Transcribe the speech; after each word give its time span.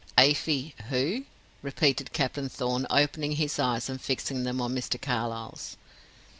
"Afy 0.17 0.73
who?" 0.89 1.25
repeated 1.61 2.11
Captain 2.11 2.49
Thorn, 2.49 2.87
opening 2.89 3.33
his 3.33 3.59
eyes, 3.59 3.87
and 3.87 4.01
fixing 4.01 4.45
them 4.45 4.59
on 4.59 4.73
Mr. 4.73 4.99
Carlyle's. 4.99 5.77